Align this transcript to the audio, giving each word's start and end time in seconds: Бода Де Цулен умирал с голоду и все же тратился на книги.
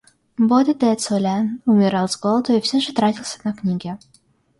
Бода 0.39 0.73
Де 0.73 0.95
Цулен 0.95 1.61
умирал 1.67 2.07
с 2.07 2.17
голоду 2.21 2.53
и 2.53 2.59
все 2.61 2.79
же 2.79 2.91
тратился 2.91 3.39
на 3.43 3.53
книги. 3.53 3.97